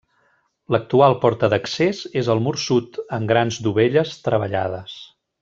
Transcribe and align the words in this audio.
L'actual 0.75 1.15
porta 1.25 1.49
d'accés 1.53 1.99
és 2.21 2.31
al 2.35 2.41
mur 2.47 2.55
sud, 2.63 2.99
amb 3.19 3.33
grans 3.35 3.61
dovelles 3.69 4.17
treballades. 4.31 4.99